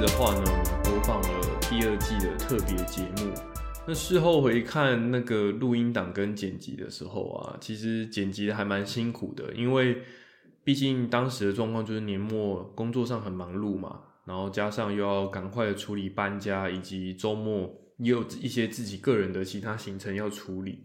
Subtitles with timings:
[0.00, 3.32] 的话呢，我播放了第二季的特别节目。
[3.84, 10.00] 那事后回看那个录音档跟剪辑的时候啊，其实剪辑的还蛮辛苦的，因为
[10.62, 20.84] 毕竟当时的状况就是年末工作上很忙碌嘛，然后加上又要赶快处理搬家，以及周末也有一些自己个人的其他行程要处理，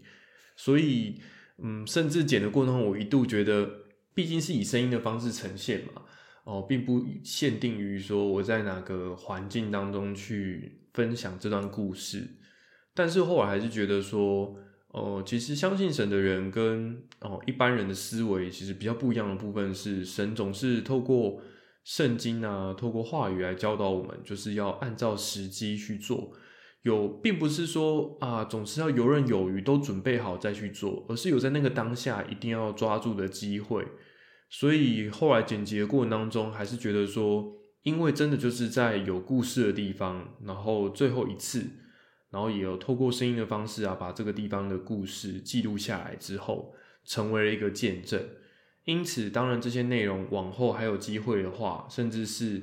[0.56, 1.20] 所以
[1.58, 3.70] 嗯，甚至剪的过程中，我一度觉得，
[4.12, 6.02] 毕竟是以声音的方式呈现嘛。
[6.44, 12.28] 哦，并不限定于说我在哪个环境当中去分享这段故事，
[12.94, 14.54] 但是后来还是觉得说，
[14.88, 21.40] 哦，其实相信神的人跟哦一般人的思维其实比较不一样的部分是，神总是透过
[21.82, 26.30] 圣经啊，透过话语来教导我们，就是要按照时机去做，
[26.82, 33.86] 有并不是说啊总是要游刃有余，都准备好再去做，而是有在那个当下一定要抓住的机会。
[34.56, 41.66] 所以后来剪辑的过程当中，还是觉得说，因为真的就是在有故事的地方，然后最后一次，
[42.30, 46.72] 然后也有透过声音的方式啊，把这个地方的故事记录下来之后，
[47.04, 48.22] 成为了一个见证。
[48.84, 52.62] 因此，当然这些内容往后还有机会的话，甚至是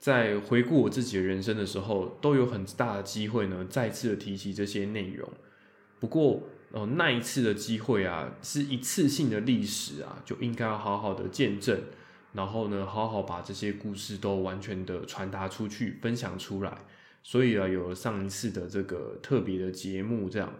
[0.00, 5.30] 在回顾我自己的人生的时候，都有很大的机会呢，再次的提起这些内容。
[6.00, 6.42] 不过，
[6.72, 11.76] 哦，那一次的机会啊，是一次性的历史啊，就应该要好好的见证，
[12.32, 16.78] 然后呢，好好把这些故事都完全的传达出去，分享出来。
[17.24, 20.52] 所以啊，有了上一次的这个特别的节目，这样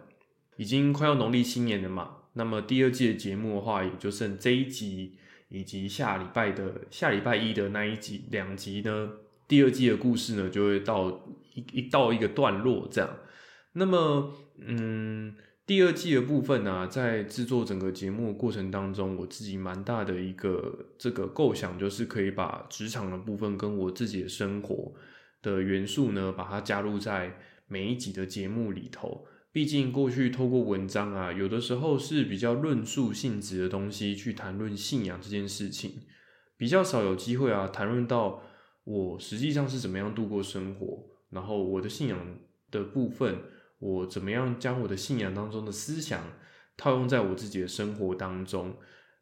[0.57, 2.17] 已经快要农历新年了嘛。
[2.33, 5.17] 那么第二季的节目的话，也就剩这一集
[5.47, 9.11] 以及下礼拜的下礼拜一的那一集两集呢，
[9.47, 11.09] 第二季的故事呢，就会到
[11.53, 13.09] 一一到一个段落这样。
[13.71, 15.33] 那么，嗯。
[15.71, 24.91] 第二季的部分呢，在制作整个节目过程当中，我自己蛮大的一个这个构想，就是可以把职场的部分跟我自己的生活
[25.41, 27.37] 的元素呢，把它加入在
[27.69, 29.25] 每一集的节目里头。
[29.53, 36.01] 毕竟过去透过文章啊，有的时候是比较论述性质的东西去谈论信仰这件事情，
[36.57, 38.43] 比较少有机会啊谈论到
[38.83, 42.19] 我实际上是怎么样度过生活，然后我的信仰
[42.69, 43.37] 的部分。
[43.81, 46.23] 我怎么样将我的信仰当中的思想
[46.77, 48.77] 套用在我自己的生活当中？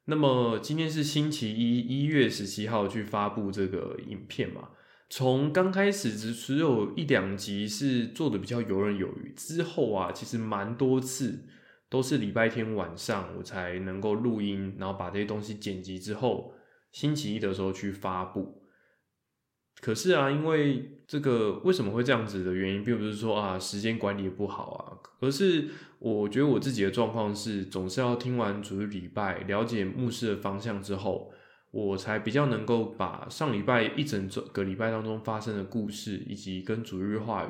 [0.05, 4.69] 那么今天是星期一，一月十七号去发布这个影片嘛？
[5.09, 11.47] 从刚开始只只有一两集是做的比较游刃有余，之后啊，其实蛮多次
[11.89, 16.53] 都是礼拜天晚上我才能够录音，然后把这些东西剪辑之后，
[16.91, 18.63] 星期一的时候去发布。
[19.81, 25.69] 可是啊，因为这个为什么会这样子的原因，并不是说啊时间管理不好啊，而是
[25.99, 31.31] 我觉得我自己的状况是，总是要听完主日礼拜，了解牧师的方向之后，
[31.71, 37.49] 我才比较能够把上礼拜一整个礼拜当中发生的故事，以及跟主日话语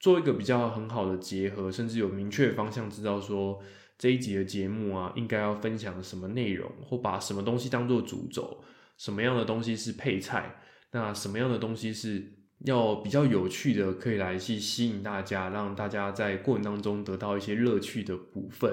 [0.00, 3.60] 做一个比较很好的结合，甚至有明确方向，知道说
[3.96, 8.62] 这一集的节目啊，应该要分享什么内容，或把什么东西当做主轴，
[8.98, 10.56] 什么样的东西是配菜。
[10.94, 12.24] 那什么样的东西是
[12.60, 18.72] 要比较有趣的，可以来去吸引大家，让大家在过程当中得到一些乐趣的部分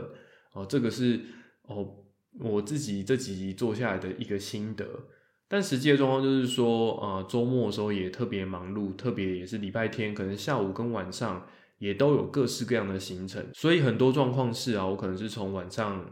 [0.53, 1.19] 哦，这个是
[1.63, 1.95] 哦
[2.39, 4.85] 我自己这几集做下来的一个心得。
[5.47, 11.43] 但实际的状况就是说，呃，周末的时候也特别忙碌，特别也是礼拜天，可能下午跟晚上
[11.79, 16.05] 也都有各式各样的行程，所以很多状况是啊，我可能是从晚上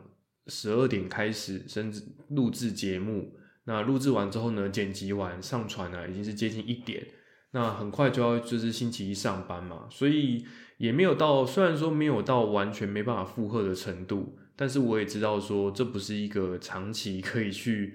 [0.47, 3.31] 十二点开始，甚至录制节目。
[3.69, 7.06] 那录制完之后呢，剪辑完上传呢，已经是接近一点。
[7.52, 10.44] 那很快就要就是星期一上班嘛，所以
[10.80, 17.94] 也没有到，虽然说没有到完全没办法负荷的程度，但是我也知道说这不是一个长期可以去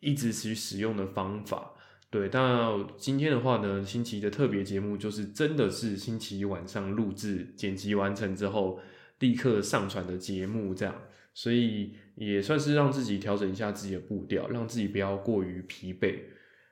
[0.00, 1.72] 一直去使用的方法。
[2.10, 8.78] 对，但今天的话呢，星期一的特别节目就是真的是星期一晚上录制、剪辑完成之后
[9.20, 10.94] 立刻上传的节目这样。
[11.36, 16.18] 所以也算是让自己调整一下自己的步调，让自己不要过于疲惫。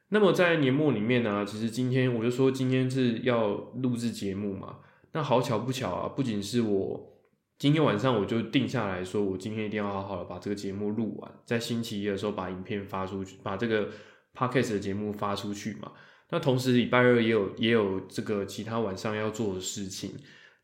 [0.08, 3.50] 那么在年末里面呢，其实今天我就说今天是要
[3.82, 4.78] 录制节目嘛。
[5.12, 7.14] 那好巧不巧啊，不仅是我
[7.58, 13.90] 今天晚上我就定下来说，我今天一定要好好的把这个节目录完，在星期一的时候把影片发出去，把这个
[14.34, 15.92] podcast 的节目发出去嘛。
[16.30, 20.12] 那同时礼拜二也有也有这个其他晚上要做的事情。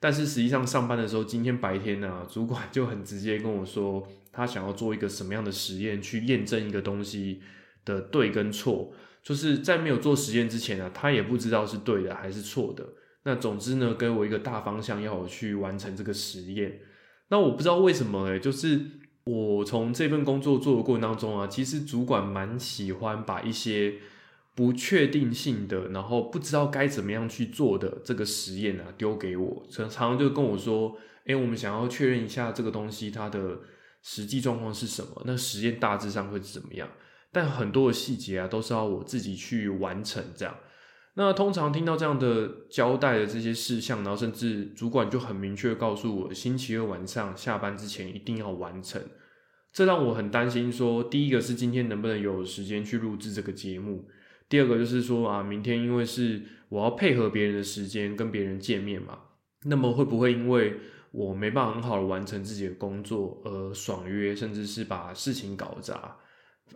[0.00, 7.42] 但是实际上上班的时候，今天白天呢，主管就很直接跟我说，他想要做一个什么样的实验，去验证一个东西
[7.84, 8.92] 的对跟错。
[9.22, 12.82] 就是在没有做实验之前呢，他也不知道是对的还是错的。
[13.24, 16.80] 那总之呢，给我一个大方向，要我去完成这个实验。
[17.28, 18.80] 那我不知道为什么，哎，就是
[19.24, 23.96] 我从这份工作做的过程当中啊，其实主管蛮喜欢把一些
[24.54, 33.58] 不确定性的，然后不知道该怎么样去做的这个实验啊，丢给我，常常就跟我说：“哎，我们想要确认一下这个东西它的
[34.02, 36.88] 实际状况是什么，那实验大致上会是怎么样？”
[37.32, 40.54] 但很多的细节啊，都是要我自己去完成这样。
[41.14, 49.00] 那通常听到这样的交代的这些事项，然后甚至主管就很明确告诉我，星期二晚上下班之前一定要完成。
[49.72, 54.08] 这让我很担心，说第一个是今天能不能有时间去录制这个节目。
[54.50, 59.16] 第二个就是说啊，明天因为是我要配合别人的时间跟别人见面嘛，
[59.64, 60.74] 那么会不会因为
[61.12, 66.16] 我没办法很好的完成自己的工作而爽约，甚至是把事情搞砸？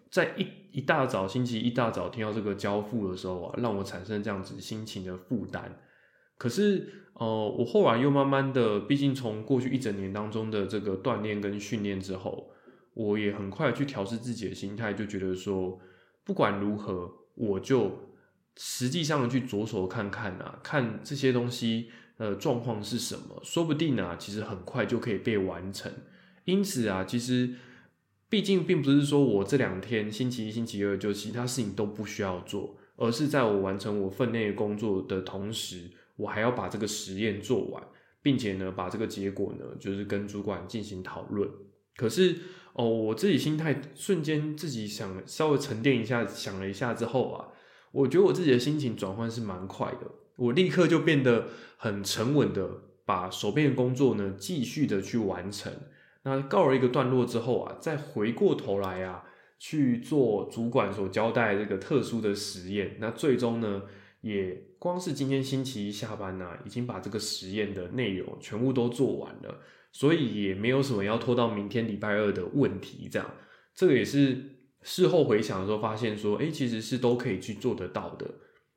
[0.08, 5.76] 在一一大早星期一大早听到这个交付的时候啊，让我产生这样子心情的负担。
[6.38, 12.50] 可是呃，我后来又慢慢的，毕竟从过去一整年当中的这个锻炼跟训练之后，
[12.94, 15.76] 我也很快去调试自己的心态，就觉得说
[16.24, 17.10] 不管如何。
[17.34, 18.14] 我就
[18.56, 25.90] 实际上去着手看看啊，看这些东西呃状况是什么，说不定啊，其实很快就可以被完成。
[26.44, 27.54] 因此啊，其实
[28.28, 37.82] 毕竟并不是说我这两天星期一、星期二就其他事情都不需要做，而是在我完成我分内工作的同时，我还要把这个实验做完，
[38.22, 41.48] 并且呢，把这个结果呢，就是跟主管进行讨论。
[41.96, 42.36] 可是。
[42.74, 47.48] 哦，我自己心态瞬间自己想稍微沉淀一下，想了一下之后啊，
[47.92, 50.10] 我觉得我自己的心情转换是蛮快的。
[50.36, 52.68] 我立刻就变得很沉稳的，
[53.04, 55.72] 把手边的工作呢继续的去完成。
[56.24, 59.22] 那告了一个段落之后啊，再回过头来啊
[59.60, 62.96] 去做主管所交代这个特殊的实验。
[62.98, 63.82] 那最终呢，
[64.22, 69.60] 也光是今天星期一下班呢，已经把这个实验的内容全部都做完了。
[69.94, 73.34] 所以也没有什么要拖到明天礼拜二的问题，这样，
[73.76, 74.36] 这个也是
[74.82, 78.28] 事后回想的时候发现说，哎，其实是都可以去做得到的。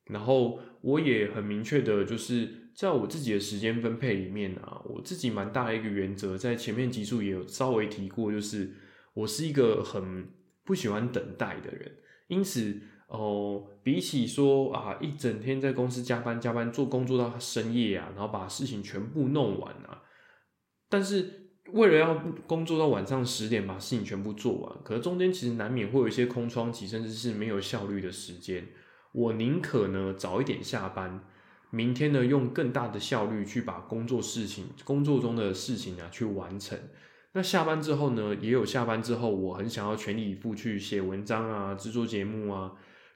[0.06, 8.72] 然后我也很明确的，就是在我自己的时间分配里面啊，我自己蛮大的一个原则，在前面集数也有稍微提过，就是
[9.16, 10.30] 我是一个很
[10.64, 11.92] 不喜欢等待的人，
[12.28, 20.04] 因此哦，比起说啊一整天在公司加班加班做工作到深夜啊，然后把事情全部弄完啊。
[20.90, 22.16] 但是为了要
[22.48, 28.66] 工作到晚上十点把事情全部做完，可是中间其实难免会有一些空窗期，甚至是没有效率的时间。
[29.12, 31.22] 我宁可呢早一点下班，
[31.70, 36.80] 明天呢用更大的效率去把工作事情、工作中的事情啊去完成。
[37.34, 42.72] 那下班之后呢，也有下班之后我很想要全力以赴去写文章啊、制作节目啊、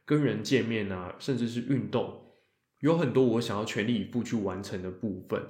[0.05, 2.21] 跟人见面啊，甚至是运动，
[2.81, 5.41] 有很多我想要全力以赴去完成的部分。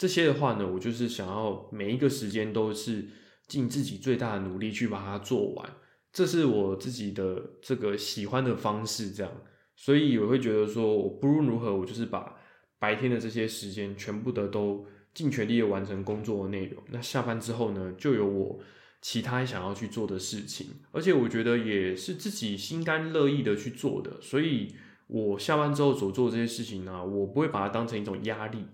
[0.00, 3.06] 这些的话呢，我就是想要每一个时间都是
[3.46, 5.70] 尽自己最大的努力去把它做完，
[6.10, 9.30] 这是我自己的这个喜欢的方式，这样，
[9.76, 12.34] 所以我会觉得说，我不论如何，我就是把
[12.78, 16.82] 白天的这些时间全部的都尽全力的完成工作的内容。
[16.88, 18.58] 那下班之后呢，就有我
[19.02, 24.74] 其他想要去做的事情，而且我觉得也是自己心甘乐意的去做的，所以
[25.08, 28.64] 我下班之后所做这些事情呢，我不会把它当成一种压力。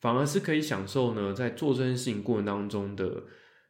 [0.00, 3.24] 反而是可以享受呢，在做这件事情过程当中的，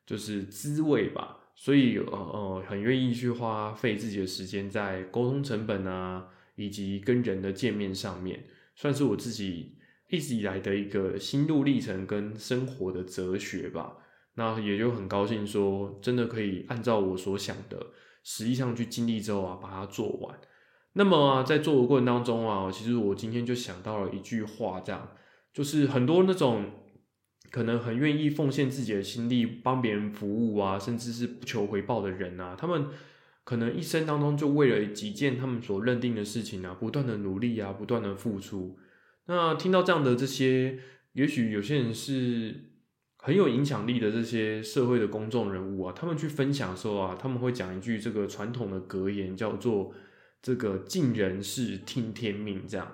[0.05, 1.39] 就是滋味吧。
[1.55, 9.79] 所以呃呃，很愿意去花费自己的时间在沟通成本啊，以及跟人的见面上面，算是我自己
[10.11, 13.97] 一直以来的一个心路历程跟生活的哲学吧。
[14.35, 17.87] 那也就很高兴说，真的可以按照我所想的，
[18.23, 20.39] 实际上去经历之后啊，把它做完。
[20.93, 25.09] 那么啊，在做的过程当中啊，其实我今天就想到了一句话，这样。
[25.57, 26.67] 就是很多那种
[27.51, 32.89] 可能很愿意奉献自己的心力帮别人服务啊，甚至是不求回报的人啊，他们
[33.43, 38.79] 可能一生当中就为了几件他们所认定的事情啊，不断的努力啊，不断的付出。
[39.29, 40.79] 那听到这样的这些，
[41.15, 42.55] 也许有些人是
[43.17, 49.95] 很有影响力的这些社会的公众人物啊，他们去分享的时候啊，他们会讲一句这个传统的格言，叫做
[50.43, 52.93] “这个尽人事，听天命”这样。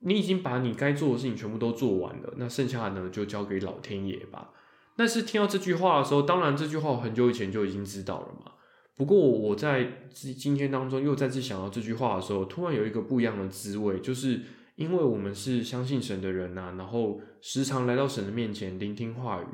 [0.00, 4.50] 你已经把你该做的事情全部都做完了，那剩下的呢就交给老天爷吧。
[4.96, 8.52] 但是听到这句话的时候，当然这句话很久以前就已经知道了嘛。
[8.96, 14.40] 不过我在今今天当中又再次想到这句话的时候，突然有一个不一样的滋味，就是
[14.76, 19.46] 因为我们是相信神的人呐，然后时常来到神的面前聆听话语，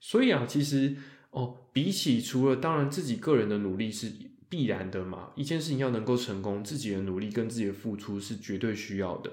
[0.00, 0.96] 所以啊，其实
[1.30, 4.10] 哦，比起除了当然自己个人的努力是
[4.48, 9.30] 必然的嘛，一件事情要能够成功，自己的努力跟自己的付出是绝对需要的。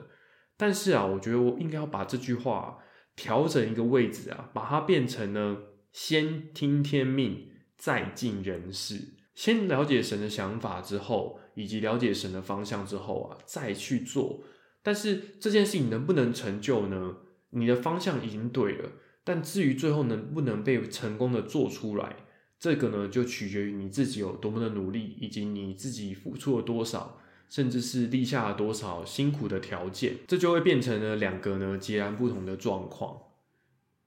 [0.57, 2.77] 但是啊，我觉得我应该要把这句话
[3.15, 5.57] 调整一个位置啊，把它变成呢，
[5.91, 9.15] 先听天命，再尽人事。
[9.33, 14.43] 先了解神的想法之后，以及了解神的方向之后啊，再去做。
[14.83, 17.17] 但是这件事情能不能成就呢？
[17.49, 18.91] 你的方向已经对了，
[19.23, 22.15] 但至于最后能不能被成功的做出来，
[22.59, 27.19] 这个呢，就取决于你自己有多么的努力，以及你自己付出了多少，
[27.49, 33.17] 甚至是立下了多少辛苦的条件，这就会变成了两个呢截然不同的状况。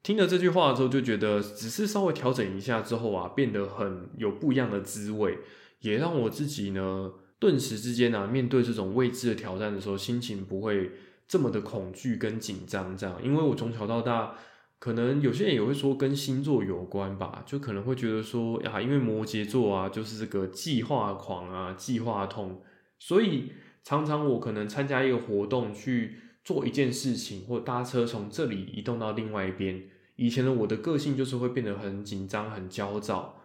[0.02, 5.38] 听了这句话之后，就觉得只是稍微调整一下之后啊，变得很有不一样的滋味，
[5.80, 10.92] 也让我自己呢，顿时之间啊，面对这种未知的挑战的时候，心情不会
[11.26, 12.96] 这么的恐惧跟紧张。
[12.96, 14.34] 这样，因为我从小到大。
[14.78, 22.60] 可能有些人也会说跟星座有关吧，就可能会觉得说呀，因为摩羯座啊，就是这个计划狂啊，计划通，
[22.98, 23.52] 所以
[23.84, 29.82] 常常我可能参加一个活动去做一件事情，或搭车从这里移动到另外一边，
[30.16, 33.42] 以前的我的个性就是会变得很紧张、很焦躁，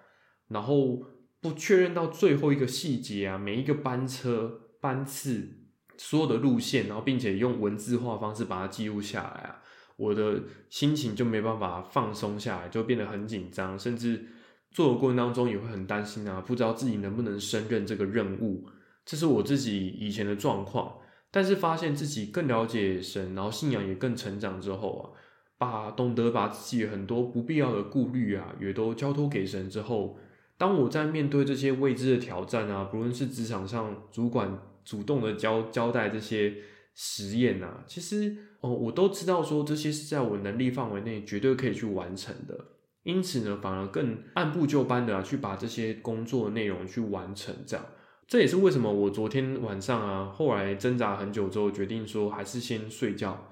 [0.47, 1.03] 然后
[1.39, 5.49] 不确认到最后一个细节啊，每一个班车班次
[5.97, 9.61] 所有的路线，然后并且用文字化方式把它记录下来啊。
[9.97, 14.25] 我的心情就没办法放松下来，就变得很紧张，甚至
[14.71, 18.67] 做的过程当中也会很担心啊，不知道自己能不能胜任这个任务。
[19.05, 20.97] 这是我自己以前的状况，
[21.29, 25.03] 但是发现自己更了解神，然后信仰也更成长之后啊，
[25.57, 30.17] 把懂得把自己很多不必要的顾虑啊，也都交托给神之后，
[30.57, 36.55] 当我在面对这些未知的挑战啊，不论是职场上主管主动的交交代这些。
[36.93, 42.65] 实验啊，其实哦，我都知道说这些是在我能力范围内绝对可以去完成的，
[43.03, 47.85] 因此呢，反而更按部就班的去把这些工作内容去完成，这样，
[48.31, 53.49] 这也是为什么我昨天晚上啊，后来挣扎很久之后，决定说还是先睡觉，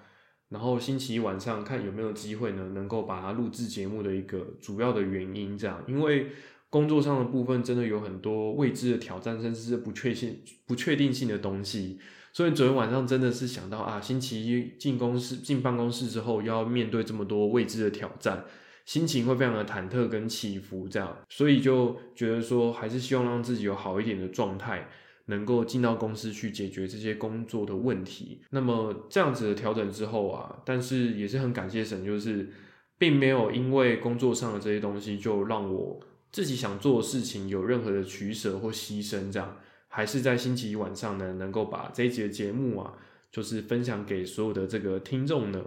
[0.48, 6.27] 然后星期一晚上看有没有机会呢，能够把它录制节目的一个主要的原因，这样，因为
[6.69, 12.00] 工作上的部分真的有很多未知的挑战，甚至是不确信、不确定性的东西。
[12.31, 18.45] 所以昨天晚上真的是想到啊，星期一进公司、进办公室之后，要面对这么多未知的挑战，
[18.89, 24.89] 心情会非常的忐忑跟起伏，这样，所以就觉得说，还是希望让自己有好一点的状态，
[25.25, 28.41] 能够进到公司去解决这些工作的问题。
[28.50, 32.50] 那么这样子的调整之后啊，但是也是很感谢神，就是
[32.98, 36.00] 并没有因为工作上的这些东西，就让我
[36.31, 39.55] 自己想做的事情有任何的取舍或牺牲，这样。
[39.88, 42.93] 还是在星期一晚上呢，能够把这一集的节目啊，
[43.31, 45.63] 就是分享给所有的这个听众呢。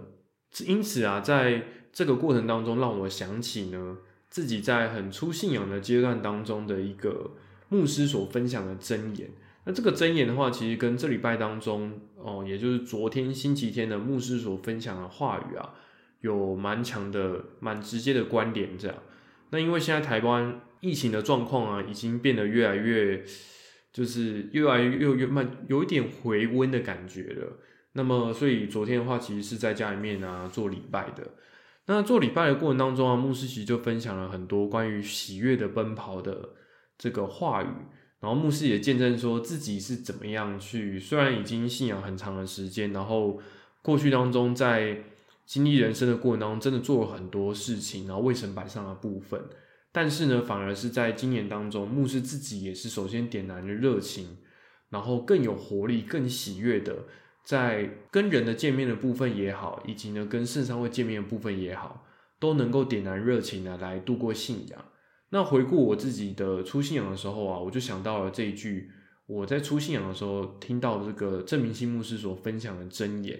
[0.65, 1.63] 因此啊，在
[1.93, 3.97] 这个过程当中，让我想起呢，
[4.29, 7.31] 自己在很初信仰的阶段当中的一个
[7.69, 9.29] 牧师所分享的箴言。
[9.63, 15.75] 那这个箴言的话，其实跟这礼拜当中哦，也就是昨天星期天的牧师所分享的话语啊，
[16.19, 18.77] 有蛮强的、蛮直接的关联。
[18.77, 18.97] 这样，
[19.51, 23.23] 那因为现在台湾疫情的状况啊，已经变得越来越。
[23.93, 27.59] 就是越来越越慢，有一点回温的感觉了。
[27.91, 31.23] 那么，所以昨天的话，其实是在家里面啊做礼拜的。
[31.85, 36.49] 那做礼拜的过程当中啊，牧师其实就分享了很多关于喜悦的奔跑的
[36.97, 37.67] 这个话语。
[38.21, 43.37] 然后牧师也见证说自己是怎么样去，虽然已经信仰很长的时间，然后
[43.81, 45.03] 过去当中在
[45.45, 49.41] 经历人生的过程当中，真的做了很多事情，然后为神摆上的部分。
[49.91, 54.37] 但是呢，反而是在今年当中，牧师自己也是首先点燃了热情，
[54.89, 56.95] 然后更有活力、更喜悦的，
[57.43, 62.05] 在跟人的见面的部分也好，以及呢跟圣商会见面的部分也好，
[62.39, 64.85] 都能够点燃热情呢来度过信仰。
[65.29, 68.89] 那回顾我自己的初信仰的时候啊，我就想到了这一句
[69.25, 73.39] 我在初信仰的时候听到这个郑明信牧师所分享的箴言，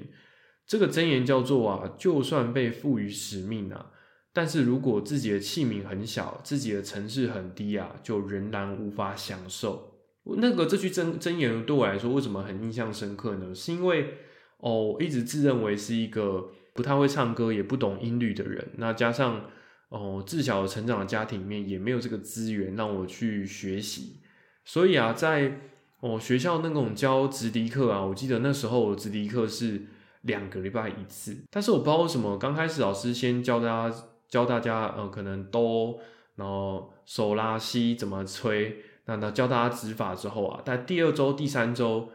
[0.66, 3.92] 这个箴言叫做啊，就算被赋予使命啊。
[4.34, 9.93] 但是如果自己的器皿很小，自己的城市很低啊，就仍然无法享受。
[10.26, 13.54] 那个这句真真言对我来说，为什么很印象深刻呢？
[13.54, 14.16] 是因为
[14.58, 18.70] 哦，一直自认为是一个不太会唱歌，也不懂音律的人。
[18.78, 19.46] 那加上
[19.90, 24.22] 哦，自小成长的家庭里面也没有这个资源让我去学习。
[24.66, 25.60] 所以啊，在
[26.00, 29.82] 哦学校那种教直笛课啊，我记得那时候我直笛课是
[30.22, 31.36] 两个礼拜一次。
[31.50, 33.96] 但是我不知道为什么，刚开始老师先教大家。
[34.30, 36.00] 教大家，呃，可能哆，
[36.38, 42.10] 然后手拉西怎么吹，那那教大家指法之后啊，但第二周、第三周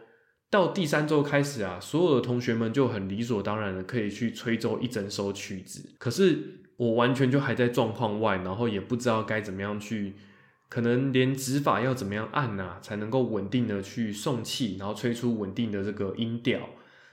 [0.49, 5.89] 到第三周开始啊，所有的同学们就很理所当然的可以去吹奏一整首曲子。
[5.97, 10.15] 可是我完全就还在状况外，然后也不知道该怎么样去，
[10.67, 16.59] 可能连指法要怎么样按呐，才能够稳定的去送气，然后吹出稳定的这个音调，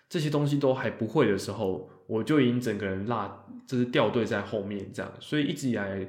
[0.09, 1.90] 这些东西都还不会的时候。
[2.09, 3.28] 我就已经整个人落，
[3.66, 6.06] 就是掉队在后面这样，所以一直以来，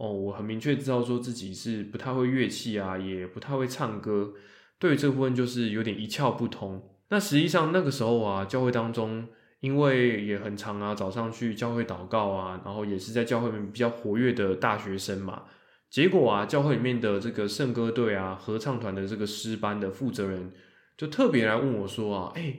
[0.00, 4.32] 哦，我很明确知道说自己是不太会乐器啊，也不太会唱歌，
[4.78, 6.82] 对于这部分就是有点一窍不通。
[7.10, 9.28] 那实际上那个时候啊，教会当中
[9.60, 15.42] 因为也很长啊，早上去教会祷告啊，然后也是在教会里面比较活跃的大学生嘛。
[15.90, 20.50] 结果啊，教会里面的这个圣歌队啊，合唱团的这个诗班的负责人
[20.96, 22.56] 就特别来问我说啊，哎，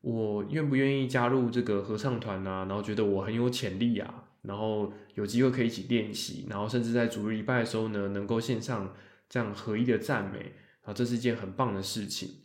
[0.00, 2.64] 我愿不愿意加入这个合唱团啊？
[2.64, 8.94] 然后觉得我很有潜力啊，然后有机会可以一起练习，然后甚至在主日礼拜的时候呢，能够线上
[9.28, 12.36] 这样合一的赞美啊，这是一件很棒的事情。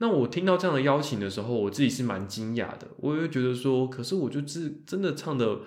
[0.00, 5.60] 那我听到这样的邀请的时候，我自己是蛮惊讶的，我会觉得说，可是我就是真的唱的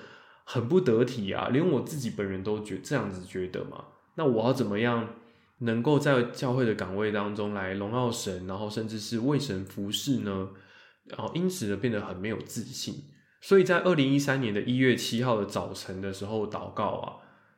[0.45, 3.85] 很不得体啊，连我自己本人都觉这样子觉得嘛。
[4.15, 5.15] 那我要怎么样
[5.59, 10.49] 能够在教会的岗位当中来荣耀神，然后甚至是为神服侍呢？
[11.05, 13.03] 然后因此呢变得很没有自信。
[13.41, 17.17] 所以在二零一三年的一月七号的早晨的时候祷告啊，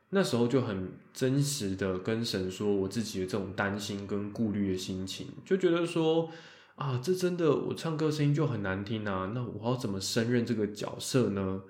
[0.09, 6.29] 那时候就很真实的跟神说我自己的这种担心跟顾虑的心情，就觉得说
[6.75, 11.61] 啊，这真的我唱歌声音就很难听啊，那我要怎么胜任这个角色呢？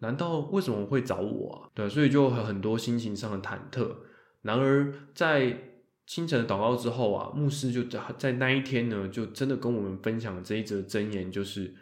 [0.00, 1.68] 难道为什么会找我啊？
[1.74, 3.88] 对，所以就很多心情上的忐忑。
[4.42, 5.74] 然而，在
[6.06, 11.74] 清晨祷告之后啊，牧师就在在那一天呢，就真的跟我们分享这一则箴言，就是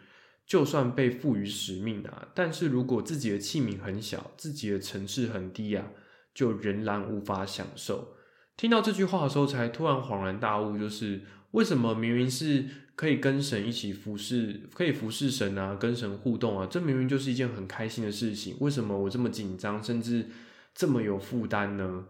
[0.49, 5.85] 就算被赋予使命啊，但是如果自己的器皿很小，自己的层次很低啊，
[6.33, 8.15] 就仍然无法享受。
[8.57, 12.65] 听到这句话的时候，才突然恍然大悟，就是为什么明明是
[12.95, 20.25] 可以跟神一起服侍，可以服侍神啊，跟神互动啊，这明明就是一件很开心的事情，为什么我这么紧张，甚至
[20.73, 22.05] 这么有负担呢？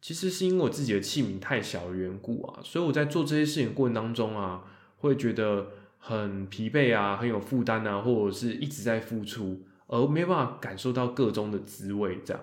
[0.00, 4.64] 其实是因为我自己的器皿太小的缘故啊，所以我在做这些事情过程当中啊，
[4.96, 5.68] 会觉得
[6.06, 12.18] 很疲惫啊，很有负担啊，或者是一直在付出，而没办法感受到各中的滋味。
[12.22, 12.42] 这样，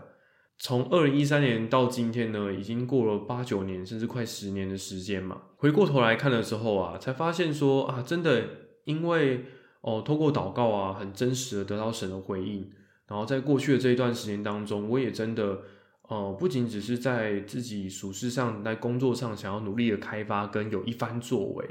[0.58, 5.40] 从二零一三年到今天呢，已经过了八九年，甚至快十年的时间嘛。
[5.58, 8.44] 回过头来看的时候啊，才发现说啊，真的
[8.86, 9.46] 因为
[9.82, 12.68] 哦，透过祷告啊，很真实的得到神的回应，
[13.08, 15.60] 然后在过去的这一段时间当中，我也真的。
[16.10, 21.66] 哦，不仅只是在自己属事上，在工作上想要努力的开发跟有一番作为，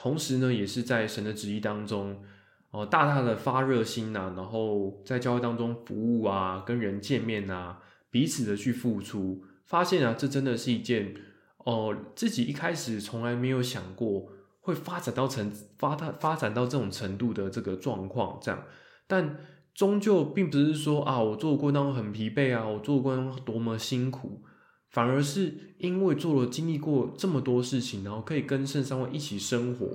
[0.00, 2.22] 同时呢，也是在神的旨意当中，
[2.70, 7.78] 哦，大大的发热心呐，然后在教会当中服务啊，跟人见面啊，
[8.10, 11.14] 彼此的去付出，发现啊，这真的是一件
[11.58, 14.28] 哦，自己一开始从来没有想过
[14.62, 18.64] 会发展到成发大发展到这种程度的这个状况，这样，
[19.06, 19.36] 但。
[19.72, 24.42] 终究并不是说啊，我做过程当中很疲惫啊，我做过多么辛苦，
[24.90, 29.86] 反而是因为做了经历过这么多事情，然后可以跟圣三位一起生活，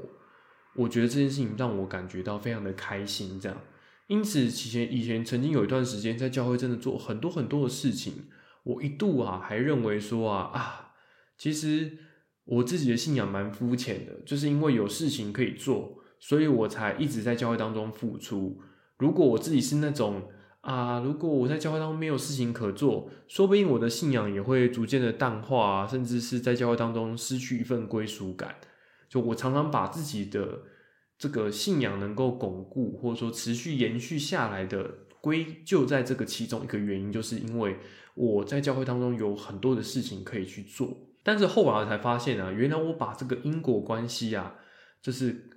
[0.75, 3.39] 我觉得这件事情让我感觉到非常的开心。
[3.39, 3.61] 这样，
[4.07, 8.25] 因此以前以前曾经有一段时间在教会真的做很多很多的事情，
[8.63, 10.93] 我一度啊还认为说啊啊，
[11.37, 11.97] 其实
[12.45, 18.61] 我自己的信仰蛮肤浅的，就是因为有事情可以做，所以我才一直在教会当中付出。
[18.97, 20.29] 如果我自己是那种
[20.65, 28.55] 啊，如果我在教会当中没有事情可做，说不定我的信仰也会逐渐的淡化，甚至是在教会当中失去一份归属感。
[29.07, 30.63] 就我常常把自己的
[31.17, 37.77] 这个信仰能够巩固，或者说持续延续下来的归咎在这个其中一个原因，就是因为
[38.15, 40.97] 我在教会当中有很多的事情可以去做。
[41.23, 44.55] 但是后来才发现啊，原来我把这个因果关系啊，
[45.01, 45.51] 就是。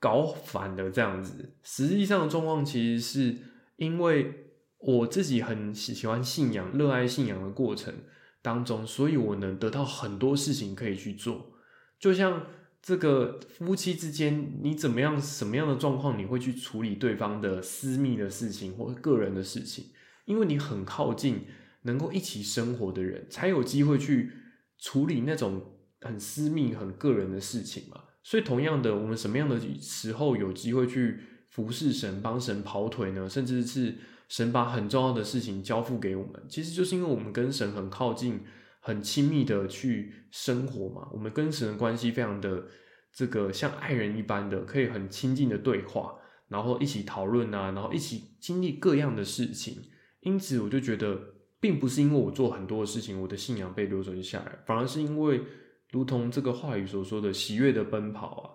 [0.00, 3.38] 搞反了这样子，实际上的状况其实是
[3.76, 4.43] 因为
[4.86, 7.94] 我自己很喜喜欢信仰、热爱信仰的过程
[8.42, 11.52] 当中，所以我能得到很多事情可以去做。
[11.98, 12.46] 就像
[12.82, 19.86] 这个夫妻之间，你怎么样、什么样的状况，你会去处理对方的私密的事情或个人的事情？
[20.26, 21.46] 因为你很靠近，
[21.82, 24.30] 能够一起生活的人，才有机会去
[24.78, 28.02] 处理那种很私密、很个人的事情嘛。
[28.22, 33.28] 所以，同样的，我们什么样的时候有机会去服侍神、帮神跑腿呢？
[33.28, 33.94] 甚至是
[34.28, 38.40] 神把很重要的事情交付给我们，其实就是因为我们跟神很靠近、
[38.80, 41.08] 很亲密的去生活嘛。
[41.12, 42.64] 我们跟神的关系非常的
[43.12, 46.14] 这个像爱人一般的，可以很亲近的对话，
[46.48, 49.76] 然后一起讨论啊，然后一起经历各样的事情。
[50.20, 51.18] 因此，我就觉得，
[51.60, 55.42] 并不是因为我做很多的事情，我的信仰被留存下来，反而是因为。
[55.90, 58.50] 如同这个话语所说的喜悦的奔跑啊，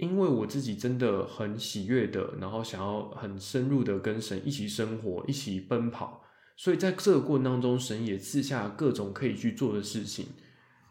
[0.00, 6.24] 因为我自己真的很喜悦的，然后想要很深入的跟神一起生活，一起奔跑，
[6.56, 10.26] 所以在这个过程当中，神也赐下各种可以去做的事情。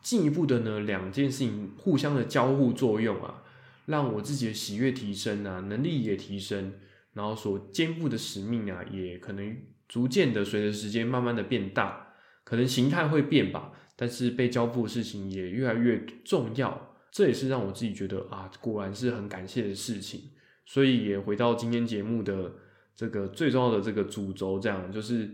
[0.02, 3.44] 进一步的呢，两件事情互相的交互作用啊，
[3.88, 6.74] 让我自己的喜悦提升啊，能力也提升，
[7.14, 12.14] 然后所肩负的使命啊，也可能逐渐的随着时间慢慢的变大。
[12.44, 20.22] 可能形态会变吧，但是被交付的事情也越来越重要，这也是让我自己觉得啊，果然是很感谢的事情。
[20.66, 22.52] 所以也回到今天节目的
[22.96, 25.28] 这个最重要的这个主轴，这样就是，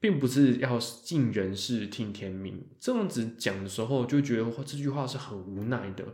[0.00, 2.66] 并不是要尽人事听天命。
[2.80, 6.04] 这样子讲的时候，就觉得这句话是很无奈的，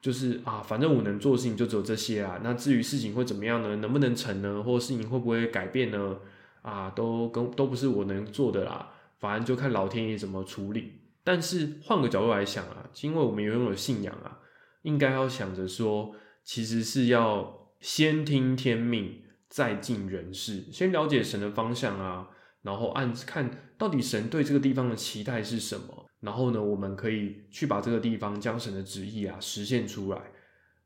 [0.00, 2.40] 就是啊，反正我能做事情就只有这些啊。
[2.42, 3.76] 那至于事情会怎么样呢？
[3.76, 4.60] 能不能成呢？
[4.60, 6.16] 或者事情会不会改变呢？
[6.62, 8.92] 啊，都跟都不是我能做的啦。
[9.20, 10.94] 反正就看老天爷怎么处理。
[11.22, 14.38] 但是换个角度来想啊，因为我们拥有信仰啊，
[14.86, 22.28] 应该要想着说，其实是要先听天命，再尽人事，先了解神的方向啊，
[22.62, 30.22] 然后按看到底神对这个地方的期待是什么，然后呢，我们可以去把这个地方将神的旨意啊实现出来。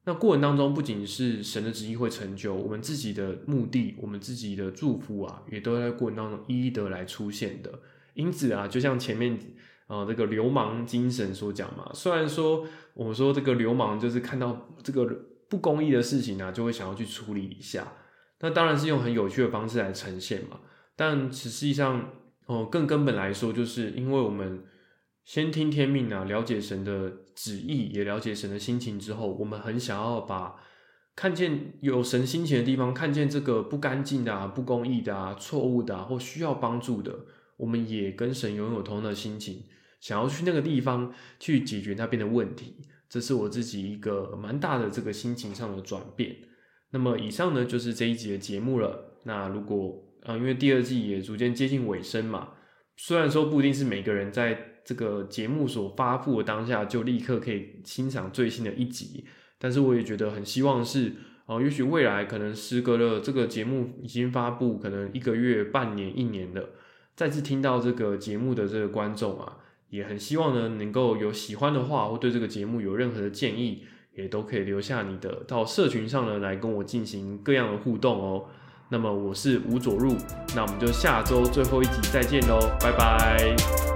[0.04, 7.80] 那过程当中，不仅是神的旨意会成就，我们自己的目的，我们自己的祝福啊，也都在过程当中一一的来出现的。
[8.14, 9.38] 因此啊，就像前面
[9.90, 15.04] 啊这个流氓精神所讲嘛，虽然说我们说这个流氓就是看到这个
[15.48, 17.92] 不公义的事情啊，就会想要去处理一下，
[18.38, 20.60] 那当然是用很有趣的方式来呈现嘛。
[20.94, 22.08] 但实际上，
[22.46, 24.62] 哦，更根本来说，就是因为我们
[25.24, 30.54] 先听天命啊，了解神的旨意，也了解神的心情之后，我们很想要把
[31.16, 37.12] 看见有神心情的地方，看见这个不干净的、啊、不公义的、啊、错误的或需要帮助的。
[37.56, 39.64] 我们也跟神拥有同样的心情，
[40.00, 42.74] 想要去那个地方去解决那边的问题，
[43.08, 46.34] 这是我自己一个蛮大的这个心情上的转变。
[46.90, 49.18] 那么以上呢就是这一集的节目了。
[49.24, 52.48] 那如果啊，因为第二季也逐渐接近尾声嘛，
[52.96, 59.24] 虽然说不一定是每个人在这个节目所发布的当下就立刻可以欣赏最新的一集，
[59.58, 61.12] 但是我也觉得很希望是
[61.46, 66.70] 啊，也许未来可能时隔了这个节目已经发布，可能一个月、半年、一年了。
[67.14, 69.58] 再次听到这个节目的这个观众啊，
[69.90, 78.46] 也很希望呢能够有喜欢的话，或对这个节目有任何的建议，也都可以留下你的到社群上呢来跟我进行各样的互动哦。
[78.88, 80.16] 那么我是吴佐入，
[80.54, 83.89] 那我们就下周最后一集再见喽，拜拜。